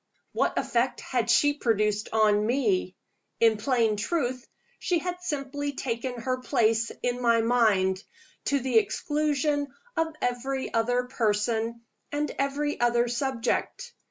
[0.31, 2.95] What effect had she produced on me?
[3.39, 4.47] In plain truth,
[4.79, 8.03] she had simply taken her place in my mind,
[8.45, 13.93] to the exclusion of every other person and every other subject.